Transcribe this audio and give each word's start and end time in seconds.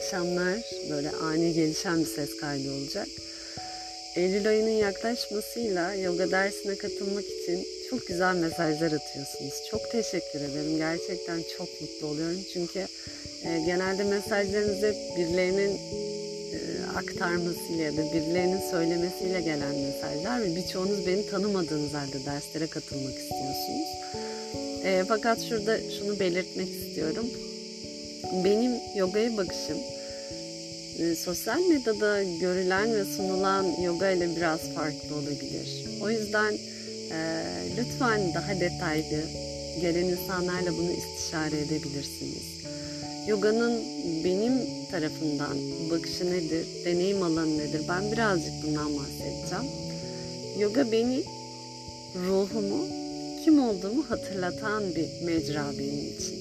akşamlar. 0.00 0.58
Böyle 0.90 1.10
ani 1.10 1.52
gelişen 1.54 2.00
bir 2.00 2.06
ses 2.06 2.36
kaydı 2.36 2.72
olacak. 2.72 3.06
Eylül 4.16 4.48
ayının 4.48 4.70
yaklaşmasıyla 4.70 5.94
yoga 5.94 6.30
dersine 6.30 6.74
katılmak 6.74 7.24
için 7.24 7.66
çok 7.90 8.06
güzel 8.06 8.34
mesajlar 8.34 8.92
atıyorsunuz. 8.92 9.54
Çok 9.70 9.90
teşekkür 9.90 10.40
ederim. 10.40 10.76
Gerçekten 10.76 11.42
çok 11.58 11.68
mutlu 11.80 12.06
oluyorum. 12.06 12.40
Çünkü 12.52 12.78
e, 13.44 13.60
genelde 13.66 14.04
mesajlarınız 14.04 14.82
hep 14.82 14.96
birilerinin 15.16 15.78
e, 16.52 16.58
aktarmasıyla 16.96 17.84
ya 17.84 17.92
da 17.92 18.12
birilerinin 18.12 18.70
söylemesiyle 18.70 19.40
gelen 19.40 19.74
mesajlar 19.74 20.42
ve 20.42 20.56
birçoğunuz 20.56 21.06
beni 21.06 21.26
tanımadığınız 21.30 21.94
halde 21.94 22.24
derslere 22.26 22.66
katılmak 22.66 23.14
istiyorsunuz. 23.18 23.88
E, 24.84 25.04
fakat 25.08 25.42
şurada 25.42 25.78
şunu 25.98 26.20
belirtmek 26.20 26.68
istiyorum. 26.68 27.26
Benim 28.44 28.72
yogaya 28.96 29.36
bakışım 29.36 29.78
e, 31.00 31.14
sosyal 31.14 31.60
medyada 31.60 32.22
görülen 32.22 32.94
ve 32.94 33.04
sunulan 33.04 33.66
yoga 33.82 34.10
ile 34.10 34.36
biraz 34.36 34.60
farklı 34.74 35.14
olabilir. 35.14 35.84
O 36.02 36.10
yüzden 36.10 36.52
e, 37.12 37.44
lütfen 37.76 38.34
daha 38.34 38.60
detaylı 38.60 39.22
gelen 39.80 40.04
insanlarla 40.04 40.78
bunu 40.78 40.92
istişare 40.92 41.60
edebilirsiniz. 41.60 42.60
Yoganın 43.26 43.82
benim 44.24 44.52
tarafından 44.90 45.56
bakışı 45.90 46.30
nedir, 46.30 46.66
deneyim 46.84 47.22
alanı 47.22 47.58
nedir? 47.58 47.82
Ben 47.88 48.12
birazcık 48.12 48.52
bundan 48.66 48.96
bahsedeceğim. 48.98 49.64
Yoga 50.58 50.92
beni, 50.92 51.22
ruhumu, 52.28 52.86
kim 53.44 53.68
olduğumu 53.68 54.04
hatırlatan 54.08 54.94
bir 54.94 55.26
mecra 55.26 55.64
benim 55.78 56.14
için. 56.18 56.40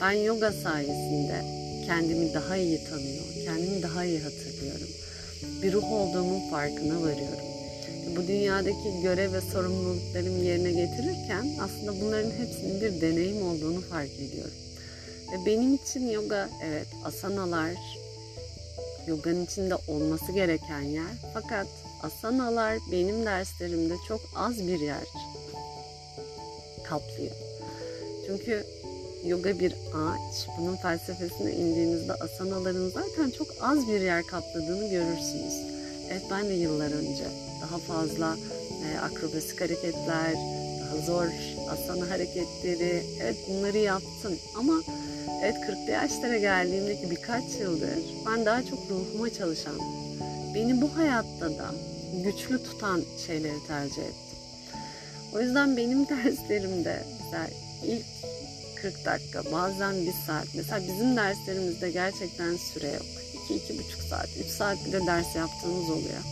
Ben 0.00 0.12
yoga 0.12 0.52
sayesinde 0.52 1.65
kendimi 1.86 2.34
daha 2.34 2.56
iyi 2.56 2.84
tanıyor, 2.84 3.24
kendimi 3.44 3.82
daha 3.82 4.04
iyi 4.04 4.20
hatırlıyorum. 4.20 4.88
Bir 5.62 5.72
ruh 5.72 5.92
olduğumun 5.92 6.50
farkına 6.50 7.02
varıyorum. 7.02 7.46
Bu 8.16 8.26
dünyadaki 8.28 9.00
görev 9.02 9.32
ve 9.32 9.40
sorumluluklarımı 9.40 10.44
yerine 10.44 10.70
getirirken 10.70 11.56
aslında 11.60 12.00
bunların 12.00 12.30
hepsinin 12.30 12.80
bir 12.80 13.00
deneyim 13.00 13.42
olduğunu 13.42 13.80
fark 13.80 14.10
ediyorum. 14.14 14.54
Ve 15.32 15.46
benim 15.46 15.74
için 15.74 16.08
yoga 16.08 16.48
evet 16.64 16.86
asanalar, 17.04 17.74
yoganın 19.06 19.44
içinde 19.44 19.74
olması 19.88 20.32
gereken 20.32 20.80
yer. 20.80 21.12
Fakat 21.34 21.66
asanalar 22.02 22.78
benim 22.92 23.26
derslerimde 23.26 23.94
çok 24.08 24.20
az 24.36 24.66
bir 24.66 24.80
yer 24.80 25.04
kaplıyor. 26.84 27.36
Çünkü 28.26 28.66
yoga 29.26 29.58
bir 29.58 29.72
ağaç. 29.72 30.48
Bunun 30.58 30.76
felsefesine 30.76 31.52
indiğinizde 31.52 32.14
asanaların 32.14 32.88
zaten 32.88 33.30
çok 33.38 33.48
az 33.60 33.88
bir 33.88 34.00
yer 34.00 34.22
kapladığını 34.22 34.90
görürsünüz. 34.90 35.54
Evet 36.10 36.22
ben 36.30 36.48
de 36.48 36.52
yıllar 36.52 36.90
önce 36.90 37.24
daha 37.62 37.78
fazla 37.78 38.36
e, 38.84 38.98
akrobasik 38.98 39.60
hareketler, 39.60 40.34
daha 40.80 40.96
zor 41.06 41.26
asana 41.70 42.10
hareketleri, 42.10 43.02
evet 43.22 43.36
bunları 43.48 43.78
yaptım. 43.78 44.38
Ama 44.58 44.74
evet 45.42 45.56
40'lı 45.56 45.90
yaşlara 45.90 46.38
geldiğimdeki 46.38 47.10
birkaç 47.10 47.44
yıldır 47.60 47.98
ben 48.26 48.46
daha 48.46 48.62
çok 48.62 48.78
ruhuma 48.90 49.30
çalışan, 49.30 49.78
beni 50.54 50.80
bu 50.80 50.96
hayatta 50.96 51.58
da 51.58 51.74
güçlü 52.24 52.62
tutan 52.62 53.02
şeyleri 53.26 53.66
tercih 53.68 54.02
ettim. 54.02 54.38
O 55.34 55.40
yüzden 55.40 55.76
benim 55.76 56.08
derslerimde 56.08 57.02
mesela 57.24 57.46
ilk 57.84 58.04
40 58.82 59.04
dakika 59.04 59.52
bazen 59.52 60.06
bir 60.06 60.12
saat 60.26 60.46
mesela 60.54 60.80
bizim 60.88 61.16
derslerimizde 61.16 61.90
gerçekten 61.90 62.56
süre 62.56 62.88
yok. 62.88 63.06
2-2,5 63.50 64.08
saat 64.08 64.28
3 64.44 64.46
saat 64.46 64.86
bile 64.86 65.06
ders 65.06 65.36
yaptığımız 65.36 65.90
oluyor. 65.90 66.22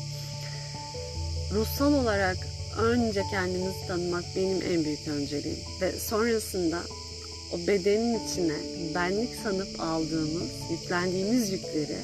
Ruhsal 1.55 1.93
olarak 1.93 2.37
önce 2.79 3.23
kendimizi 3.31 3.87
tanımak 3.87 4.25
benim 4.37 4.63
en 4.63 4.85
büyük 4.85 5.09
önceliğim 5.09 5.59
ve 5.81 5.93
sonrasında 5.99 6.79
o 7.53 7.67
bedenin 7.67 8.29
içine 8.29 8.57
benlik 8.95 9.31
sanıp 9.43 9.81
aldığımız, 9.81 10.51
yüklendiğimiz 10.71 11.51
yükleri 11.51 11.97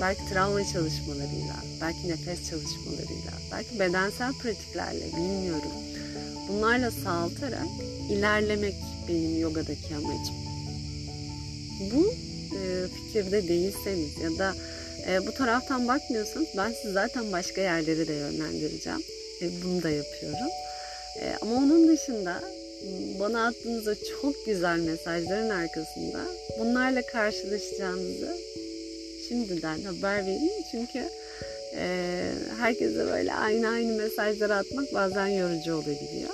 belki 0.00 0.20
travma 0.30 0.64
çalışmalarıyla, 0.64 1.56
belki 1.80 2.08
nefes 2.08 2.50
çalışmalarıyla, 2.50 3.32
belki 3.52 3.80
bedensel 3.80 4.32
pratiklerle 4.32 5.06
bilmiyorum. 5.16 5.72
Bunlarla 6.48 6.90
sağaltarak 6.90 7.66
ilerlemek 8.10 8.74
benim 9.08 9.40
yogadaki 9.40 9.94
amacım. 9.96 10.36
Bu 11.80 12.14
e, 12.56 12.88
fikirde 12.88 13.48
değilseniz 13.48 14.18
ya 14.18 14.38
da 14.38 14.54
e, 15.08 15.26
bu 15.26 15.32
taraftan 15.32 15.88
bakmıyorsanız 15.88 16.48
ben 16.56 16.72
sizi 16.72 16.92
zaten 16.92 17.32
başka 17.32 17.60
yerlere 17.60 18.08
de 18.08 18.12
yönlendireceğim. 18.12 19.02
E, 19.42 19.62
bunu 19.64 19.82
da 19.82 19.90
yapıyorum. 19.90 20.50
E, 21.20 21.36
ama 21.40 21.54
onun 21.54 21.88
dışında 21.88 22.42
bana 23.18 23.46
attığınız 23.46 23.88
o 23.88 23.94
çok 24.22 24.46
güzel 24.46 24.78
mesajların 24.78 25.50
arkasında 25.50 26.20
bunlarla 26.58 27.02
karşılaşacağınızı 27.06 28.36
şimdiden 29.28 29.82
haber 29.82 30.22
vereyim. 30.22 30.62
Çünkü 30.70 31.04
e, 31.74 31.86
herkese 32.58 33.06
böyle 33.06 33.34
aynı 33.34 33.68
aynı 33.68 33.92
mesajları 33.92 34.54
atmak 34.54 34.94
bazen 34.94 35.26
yorucu 35.26 35.74
olabiliyor. 35.74 36.30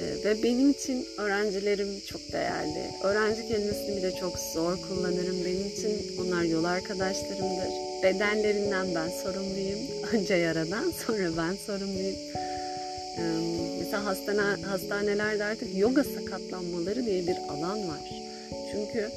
Ee, 0.00 0.24
ve 0.24 0.42
benim 0.42 0.70
için 0.70 1.06
öğrencilerim 1.18 2.00
çok 2.06 2.32
değerli. 2.32 2.90
Öğrenci 3.02 3.48
kelimesini 3.48 3.96
bile 3.96 4.12
çok 4.12 4.38
zor 4.38 4.76
kullanırım. 4.88 5.44
Benim 5.44 5.66
için 5.66 6.20
onlar 6.20 6.42
yol 6.42 6.64
arkadaşlarımdır. 6.64 7.68
Bedenlerinden 8.02 8.94
ben 8.94 9.08
sorumluyum. 9.22 9.78
Önce 10.12 10.34
yaradan 10.34 10.92
sonra 11.06 11.36
ben 11.36 11.54
sorumluyum. 11.66 12.16
Ee, 13.18 13.22
mesela 13.78 14.04
hastane, 14.04 14.62
hastanelerde 14.62 15.44
artık 15.44 15.78
yoga 15.78 16.04
sakatlanmaları 16.04 17.06
diye 17.06 17.26
bir 17.26 17.36
alan 17.48 17.88
var. 17.88 18.10
Çünkü 18.72 19.10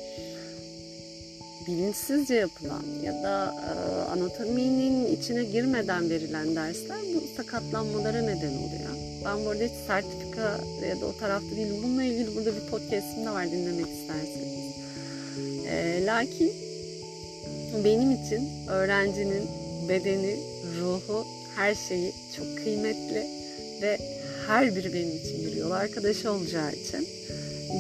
bilinçsizce 1.68 2.36
yapılan 2.36 2.84
ya 3.04 3.24
da 3.24 3.56
e, 3.68 3.74
anatominin 4.10 5.18
içine 5.18 5.44
girmeden 5.44 6.10
verilen 6.10 6.56
dersler 6.56 6.98
bu 7.16 7.38
sakatlanmalara 7.38 8.22
neden 8.22 8.54
oluyor. 8.54 8.94
Ben 9.26 9.46
burada 9.46 9.64
hiç 9.64 9.72
sertifika 9.88 10.60
ya 10.90 11.02
da 11.02 11.06
o 11.06 11.18
tarafta 11.18 11.52
değilim. 11.56 11.76
Bununla 11.84 12.04
ilgili 12.04 12.36
burada 12.36 12.56
bir 12.56 12.70
podcast'im 12.72 13.26
de 13.26 13.30
var 13.30 13.52
dinlemek 13.52 13.86
isterseniz. 13.86 14.74
E, 15.68 16.06
lakin 16.06 16.54
benim 17.84 18.12
için 18.12 18.50
öğrencinin 18.68 19.48
bedeni, 19.90 20.40
ruhu, 20.80 21.26
her 21.56 21.76
şeyi 21.76 22.14
çok 22.38 22.58
kıymetli 22.58 23.28
ve 23.82 23.98
her 24.48 24.76
biri 24.76 24.94
benim 24.94 25.18
için 25.18 25.46
bir 25.46 25.56
yol 25.56 25.72
arkadaşı 25.72 26.32
olacağı 26.32 26.72
için 26.72 27.08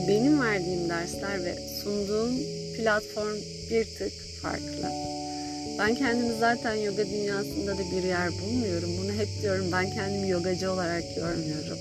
benim 0.07 0.41
verdiğim 0.41 0.89
dersler 0.89 1.45
ve 1.45 1.55
sunduğum 1.83 2.33
platform 2.77 3.37
bir 3.69 3.85
tık 3.85 4.13
farklı. 4.41 4.89
Ben 5.79 5.95
kendimi 5.95 6.33
zaten 6.39 6.73
yoga 6.73 7.05
dünyasında 7.05 7.77
da 7.77 7.81
bir 7.91 8.03
yer 8.03 8.31
bulmuyorum. 8.31 8.89
Bunu 9.01 9.11
hep 9.11 9.27
diyorum 9.41 9.71
ben 9.71 9.89
kendimi 9.89 10.29
yogacı 10.29 10.71
olarak 10.71 11.15
görmüyorum. 11.15 11.77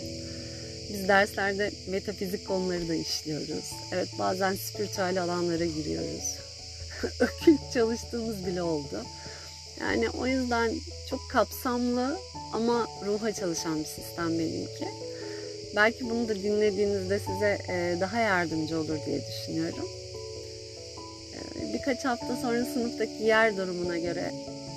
Biz 0.93 1.09
derslerde 1.09 1.71
metafizik 1.89 2.47
konuları 2.49 2.89
da 2.89 2.95
işliyoruz. 2.95 3.73
Evet 3.93 4.09
bazen 4.19 4.55
spiritüel 4.55 5.23
alanlara 5.23 5.65
giriyoruz. 5.65 6.37
Ökült 7.21 7.73
çalıştığımız 7.75 8.47
bile 8.47 8.63
oldu. 8.63 9.05
Yani 9.83 10.11
o 10.11 10.27
yüzden 10.27 10.73
çok 11.11 11.21
kapsamlı 11.31 12.19
ama 12.53 12.87
ruha 13.07 13.33
çalışan 13.33 13.81
bir 13.81 13.85
sistem 13.85 14.39
benimki. 14.39 14.89
Belki 15.77 16.11
bunu 16.11 16.29
da 16.29 16.35
dinlediğinizde 16.35 17.19
size 17.19 17.59
daha 18.01 18.19
yardımcı 18.19 18.81
olur 18.81 18.99
diye 19.07 19.23
düşünüyorum 19.27 19.89
birkaç 21.73 22.05
hafta 22.05 22.37
sonra 22.37 22.65
sınıftaki 22.65 23.23
yer 23.23 23.57
durumuna 23.57 23.99
göre 23.99 24.33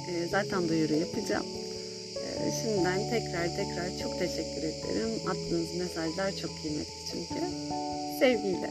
e, 0.09 0.27
zaten 0.27 0.69
duyuru 0.69 0.93
yapacağım. 0.93 1.45
E, 2.15 2.51
şimdiden 2.61 3.09
tekrar 3.09 3.47
tekrar 3.47 3.99
çok 4.03 4.19
teşekkür 4.19 4.63
ederim. 4.63 5.09
Attığınız 5.29 5.75
mesajlar 5.75 6.31
çok 6.41 6.61
kıymetli 6.61 6.93
çünkü. 7.11 7.41
Sevgiyle. 8.19 8.69